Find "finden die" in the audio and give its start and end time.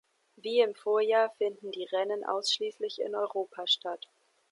1.37-1.83